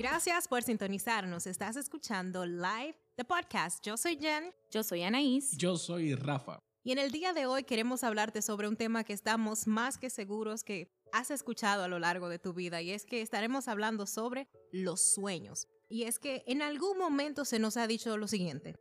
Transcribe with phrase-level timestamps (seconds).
[0.00, 1.46] Gracias por sintonizarnos.
[1.46, 3.84] Estás escuchando Live, the podcast.
[3.84, 4.50] Yo soy Jen.
[4.70, 5.54] Yo soy Anaís.
[5.58, 6.58] Yo soy Rafa.
[6.82, 10.08] Y en el día de hoy queremos hablarte sobre un tema que estamos más que
[10.08, 14.06] seguros que has escuchado a lo largo de tu vida y es que estaremos hablando
[14.06, 15.68] sobre los sueños.
[15.90, 18.76] Y es que en algún momento se nos ha dicho lo siguiente.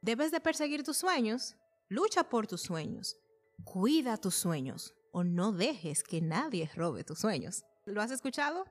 [0.00, 1.56] Debes de perseguir tus sueños,
[1.90, 3.18] lucha por tus sueños,
[3.64, 7.64] cuida tus sueños o no dejes que nadie robe tus sueños.
[7.84, 8.64] ¿Lo has escuchado?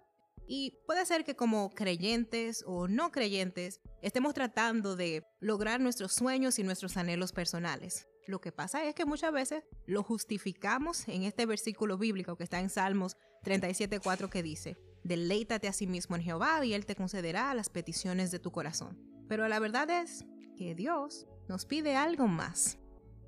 [0.48, 6.60] Y puede ser que como creyentes o no creyentes estemos tratando de lograr nuestros sueños
[6.60, 8.08] y nuestros anhelos personales.
[8.28, 12.60] Lo que pasa es que muchas veces lo justificamos en este versículo bíblico que está
[12.60, 17.54] en Salmos 37.4 que dice, deleítate a sí mismo en Jehová y Él te concederá
[17.54, 18.98] las peticiones de tu corazón.
[19.28, 20.26] Pero la verdad es
[20.58, 22.78] que Dios nos pide algo más.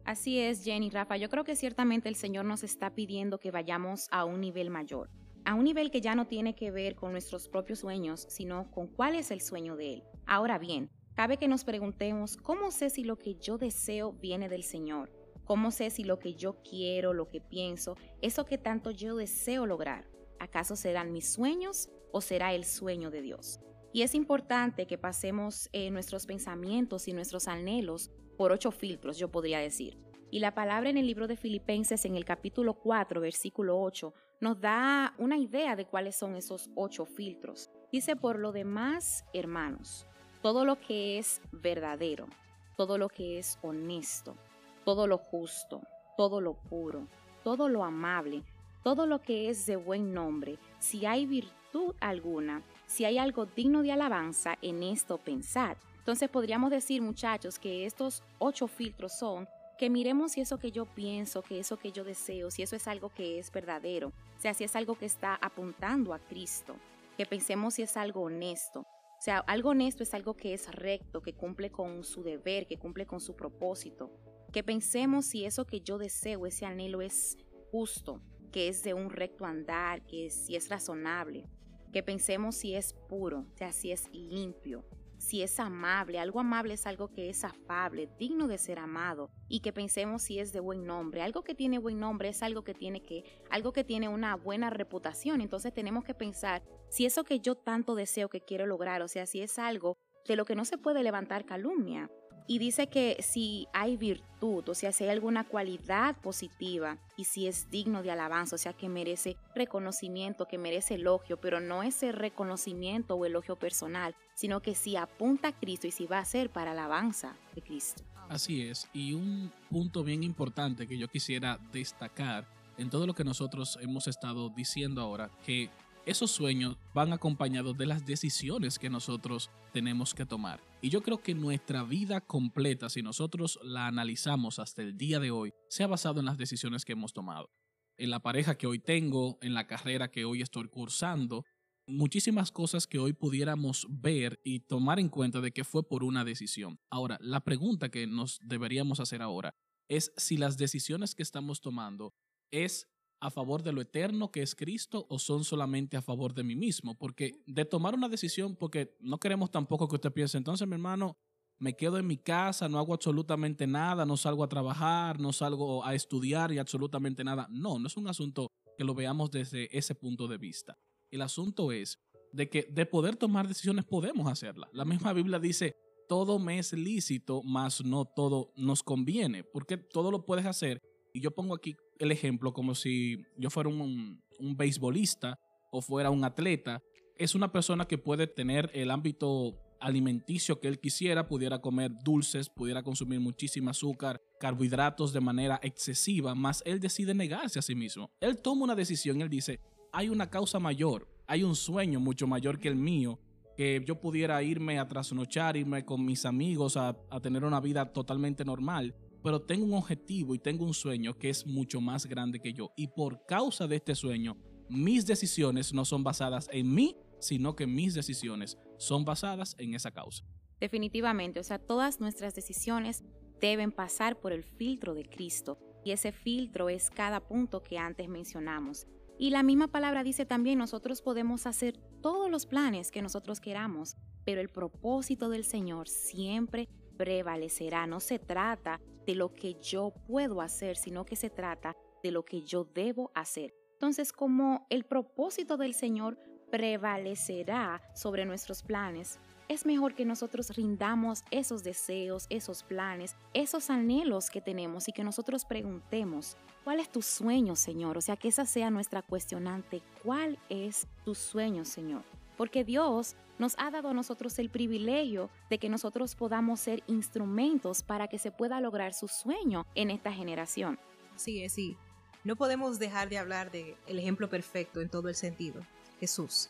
[0.05, 4.07] Así es, Jenny, Rafa, yo creo que ciertamente el Señor nos está pidiendo que vayamos
[4.11, 5.09] a un nivel mayor
[5.45, 8.87] a un nivel que ya no tiene que ver con nuestros propios sueños, sino con
[8.87, 10.03] cuál es el sueño de Él.
[10.25, 14.63] Ahora bien, cabe que nos preguntemos, ¿cómo sé si lo que yo deseo viene del
[14.63, 15.11] Señor?
[15.45, 19.67] ¿Cómo sé si lo que yo quiero, lo que pienso, eso que tanto yo deseo
[19.67, 23.59] lograr, acaso serán mis sueños o será el sueño de Dios?
[23.93, 29.31] Y es importante que pasemos eh, nuestros pensamientos y nuestros anhelos por ocho filtros, yo
[29.31, 29.97] podría decir.
[30.31, 34.59] Y la palabra en el libro de Filipenses en el capítulo 4, versículo 8, nos
[34.59, 37.69] da una idea de cuáles son esos ocho filtros.
[37.91, 40.05] Dice, por lo demás, hermanos,
[40.41, 42.27] todo lo que es verdadero,
[42.75, 44.35] todo lo que es honesto,
[44.83, 45.81] todo lo justo,
[46.17, 47.07] todo lo puro,
[47.43, 48.43] todo lo amable,
[48.83, 53.81] todo lo que es de buen nombre, si hay virtud alguna, si hay algo digno
[53.81, 55.77] de alabanza, en esto pensad.
[55.97, 59.47] Entonces podríamos decir, muchachos, que estos ocho filtros son
[59.77, 62.87] que miremos si eso que yo pienso, que eso que yo deseo, si eso es
[62.87, 66.75] algo que es verdadero, o sea, si es algo que está apuntando a Cristo,
[67.17, 68.81] que pensemos si es algo honesto.
[68.81, 72.77] O sea, algo honesto es algo que es recto, que cumple con su deber, que
[72.77, 74.11] cumple con su propósito.
[74.51, 77.37] Que pensemos si eso que yo deseo, ese anhelo es
[77.71, 78.21] justo,
[78.51, 81.47] que es de un recto andar, que si es razonable.
[81.91, 84.85] Que pensemos si es puro, o sea, si es limpio,
[85.25, 86.19] si es amable.
[86.19, 90.39] Algo amable es algo que es afable, digno de ser amado y que pensemos si
[90.39, 91.21] es de buen nombre.
[91.21, 94.69] Algo que tiene buen nombre es algo que tiene que algo que tiene una buena
[94.69, 95.41] reputación.
[95.41, 99.25] Entonces tenemos que pensar si eso que yo tanto deseo que quiero lograr, o sea,
[99.25, 99.97] si es algo
[100.27, 102.09] de lo que no se puede levantar calumnia.
[102.47, 107.47] Y dice que si hay virtud, o sea, si hay alguna cualidad positiva y si
[107.47, 112.11] es digno de alabanza, o sea, que merece reconocimiento, que merece elogio, pero no ese
[112.11, 116.51] reconocimiento o elogio personal, sino que si apunta a Cristo y si va a ser
[116.51, 118.03] para alabanza de Cristo.
[118.29, 123.23] Así es, y un punto bien importante que yo quisiera destacar en todo lo que
[123.23, 125.69] nosotros hemos estado diciendo ahora, que
[126.05, 130.61] esos sueños van acompañados de las decisiones que nosotros tenemos que tomar.
[130.81, 135.31] Y yo creo que nuestra vida completa, si nosotros la analizamos hasta el día de
[135.31, 137.49] hoy, se ha basado en las decisiones que hemos tomado.
[137.97, 141.43] En la pareja que hoy tengo, en la carrera que hoy estoy cursando,
[141.87, 146.23] muchísimas cosas que hoy pudiéramos ver y tomar en cuenta de que fue por una
[146.23, 146.79] decisión.
[146.89, 149.55] Ahora, la pregunta que nos deberíamos hacer ahora
[149.87, 152.13] es si las decisiones que estamos tomando
[152.51, 152.87] es
[153.25, 156.55] a favor de lo eterno que es Cristo o son solamente a favor de mí
[156.55, 156.97] mismo.
[156.97, 161.17] Porque de tomar una decisión, porque no queremos tampoco que usted piense, entonces mi hermano,
[161.57, 165.85] me quedo en mi casa, no hago absolutamente nada, no salgo a trabajar, no salgo
[165.85, 167.47] a estudiar y absolutamente nada.
[167.49, 170.77] No, no es un asunto que lo veamos desde ese punto de vista.
[171.11, 171.97] El asunto es
[172.33, 174.69] de que de poder tomar decisiones podemos hacerla.
[174.73, 175.75] La misma Biblia dice,
[176.07, 180.81] todo me es lícito, mas no todo nos conviene, porque todo lo puedes hacer.
[181.13, 185.39] Y yo pongo aquí el ejemplo como si yo fuera un, un beisbolista
[185.71, 186.81] o fuera un atleta.
[187.17, 192.49] Es una persona que puede tener el ámbito alimenticio que él quisiera, pudiera comer dulces,
[192.49, 198.09] pudiera consumir muchísimo azúcar, carbohidratos de manera excesiva, más él decide negarse a sí mismo.
[198.19, 199.59] Él toma una decisión, él dice,
[199.91, 203.19] hay una causa mayor, hay un sueño mucho mayor que el mío,
[203.55, 207.93] que yo pudiera irme a trasnochar, irme con mis amigos a, a tener una vida
[207.93, 208.93] totalmente normal
[209.25, 212.71] pero tengo un objetivo y tengo un sueño que es mucho más grande que yo.
[212.77, 214.37] Y por causa de este sueño,
[214.69, 219.89] mis decisiones no son basadas en mí, sino que mis decisiones son basadas en esa
[219.89, 220.23] causa.
[220.59, 223.03] Definitivamente, o sea, todas nuestras decisiones
[223.41, 225.57] deben pasar por el filtro de Cristo.
[225.83, 228.85] Y ese filtro es cada punto que antes mencionamos.
[229.17, 233.97] Y la misma palabra dice también, nosotros podemos hacer todos los planes que nosotros queramos,
[234.23, 237.87] pero el propósito del Señor siempre prevalecerá.
[237.87, 242.23] No se trata de lo que yo puedo hacer, sino que se trata de lo
[242.23, 243.53] que yo debo hacer.
[243.73, 246.17] Entonces, como el propósito del Señor
[246.51, 254.29] prevalecerá sobre nuestros planes, es mejor que nosotros rindamos esos deseos, esos planes, esos anhelos
[254.29, 257.97] que tenemos y que nosotros preguntemos, ¿cuál es tu sueño, Señor?
[257.97, 262.03] O sea, que esa sea nuestra cuestionante, ¿cuál es tu sueño, Señor?
[262.37, 267.83] Porque Dios nos ha dado a nosotros el privilegio de que nosotros podamos ser instrumentos
[267.83, 270.79] para que se pueda lograr su sueño en esta generación.
[271.15, 271.77] Sí, sí.
[272.23, 275.61] No podemos dejar de hablar del el ejemplo perfecto en todo el sentido,
[275.99, 276.49] Jesús.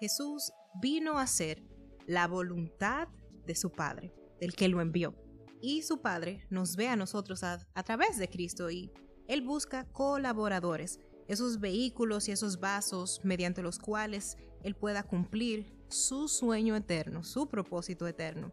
[0.00, 1.62] Jesús vino a ser
[2.06, 3.08] la voluntad
[3.46, 5.14] de su Padre, del que lo envió.
[5.60, 8.92] Y su Padre nos ve a nosotros a, través de Cristo y
[9.26, 16.28] Él busca colaboradores, esos vehículos y esos vasos mediante los cuales Él pueda cumplir su
[16.28, 18.50] sueño eterno, su propósito eterno.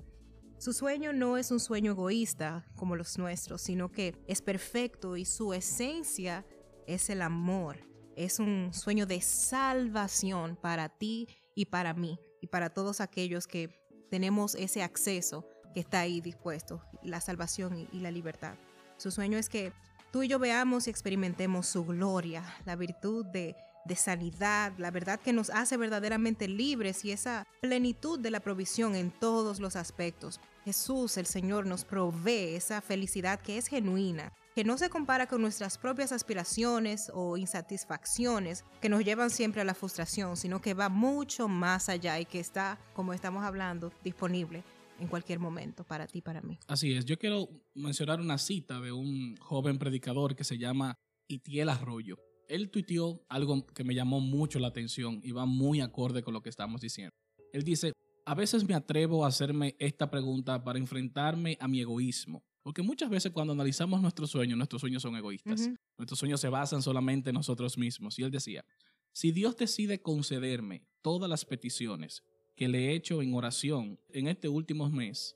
[0.58, 5.26] Su sueño no es un sueño egoísta como los nuestros, sino que es perfecto y
[5.26, 6.46] su esencia
[6.88, 7.80] es el amor.
[8.16, 13.84] Es un sueño de salvación para ti y para mí y para todos aquellos que
[14.10, 18.56] tenemos ese acceso que está ahí dispuesto, la salvación y la libertad.
[18.98, 19.74] Su sueño es que
[20.14, 25.20] tú y yo veamos y experimentemos su gloria, la virtud de, de sanidad, la verdad
[25.20, 30.40] que nos hace verdaderamente libres y esa plenitud de la provisión en todos los aspectos.
[30.66, 35.42] Jesús, el Señor, nos provee esa felicidad que es genuina, que no se compara con
[35.42, 40.90] nuestras propias aspiraciones o insatisfacciones que nos llevan siempre a la frustración, sino que va
[40.90, 44.64] mucho más allá y que está, como estamos hablando, disponible
[45.00, 46.60] en cualquier momento para ti, para mí.
[46.68, 50.98] Así es, yo quiero mencionar una cita de un joven predicador que se llama
[51.28, 52.18] Itiel Arroyo.
[52.48, 56.42] Él tuiteó algo que me llamó mucho la atención y va muy acorde con lo
[56.42, 57.14] que estamos diciendo.
[57.52, 57.94] Él dice,
[58.26, 63.10] a veces me atrevo a hacerme esta pregunta para enfrentarme a mi egoísmo porque muchas
[63.10, 65.70] veces cuando analizamos nuestros sueños, nuestros sueños son egoístas.
[65.98, 68.18] Nuestros sueños se basan solamente en nosotros mismos.
[68.18, 68.66] Y él decía,
[69.12, 72.24] si Dios decide concederme todas las peticiones
[72.56, 75.36] que le he hecho en oración en este último mes,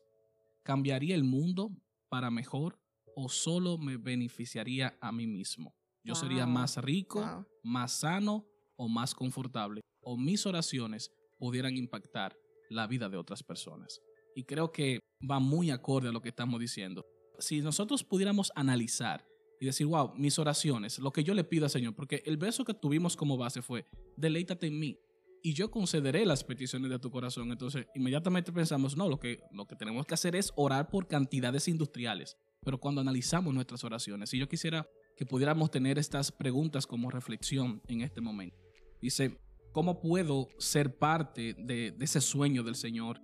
[0.63, 1.71] ¿cambiaría el mundo
[2.09, 2.79] para mejor
[3.15, 5.75] o solo me beneficiaría a mí mismo?
[6.03, 8.45] Yo sería más rico, más sano
[8.77, 9.81] o más confortable.
[10.01, 12.37] O mis oraciones pudieran impactar
[12.69, 13.99] la vida de otras personas.
[14.35, 14.99] Y creo que
[15.29, 17.03] va muy acorde a lo que estamos diciendo
[17.39, 19.25] si nosotros pudiéramos analizar
[19.59, 22.63] y decir, wow, mis oraciones, lo que yo le pido al Señor, porque el verso
[22.63, 23.85] que tuvimos como base fue,
[24.15, 24.99] deleítate en mí
[25.47, 27.49] y yo concederé las peticiones de tu corazón.
[27.53, 31.69] Entonces, inmediatamente pensamos, no, lo que, lo que tenemos que hacer es orar por cantidades
[31.69, 32.35] industriales.
[32.65, 34.85] Pero cuando analizamos nuestras oraciones, y yo quisiera
[35.15, 38.57] que pudiéramos tener estas preguntas como reflexión en este momento.
[39.01, 39.39] Dice,
[39.71, 43.21] ¿cómo puedo ser parte de, de ese sueño del Señor?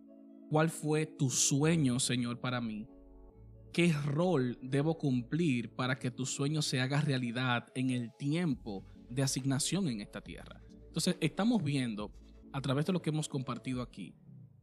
[0.50, 2.88] ¿Cuál fue tu sueño, Señor, para mí?
[3.74, 9.24] ¿Qué rol debo cumplir para que tu sueño se haga realidad en el tiempo de
[9.24, 10.64] asignación en esta tierra?
[10.94, 12.12] Entonces, estamos viendo
[12.52, 14.14] a través de lo que hemos compartido aquí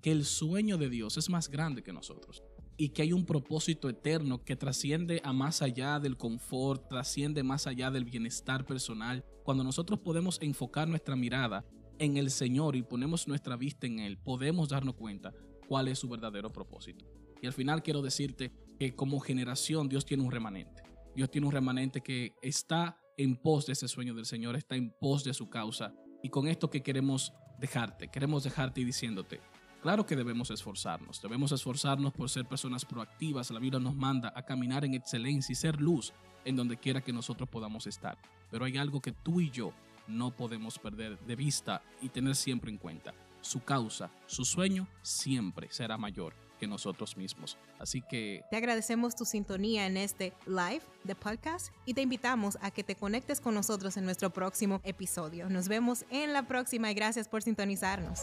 [0.00, 2.44] que el sueño de Dios es más grande que nosotros
[2.76, 7.66] y que hay un propósito eterno que trasciende a más allá del confort, trasciende más
[7.66, 9.24] allá del bienestar personal.
[9.42, 11.64] Cuando nosotros podemos enfocar nuestra mirada
[11.98, 15.34] en el Señor y ponemos nuestra vista en Él, podemos darnos cuenta
[15.66, 17.04] cuál es su verdadero propósito.
[17.42, 20.84] Y al final quiero decirte que como generación Dios tiene un remanente.
[21.16, 24.94] Dios tiene un remanente que está en pos de ese sueño del Señor, está en
[25.00, 25.92] pos de su causa.
[26.22, 29.40] Y con esto que queremos dejarte, queremos dejarte y diciéndote,
[29.82, 33.50] claro que debemos esforzarnos, debemos esforzarnos por ser personas proactivas.
[33.50, 36.12] La Biblia nos manda a caminar en excelencia y ser luz
[36.44, 38.18] en donde quiera que nosotros podamos estar.
[38.50, 39.72] Pero hay algo que tú y yo
[40.08, 43.14] no podemos perder de vista y tener siempre en cuenta.
[43.40, 47.58] Su causa, su sueño siempre será mayor que nosotros mismos.
[47.80, 48.42] Así que...
[48.50, 52.94] Te agradecemos tu sintonía en este live de podcast y te invitamos a que te
[52.94, 55.48] conectes con nosotros en nuestro próximo episodio.
[55.48, 58.20] Nos vemos en la próxima y gracias por sintonizarnos.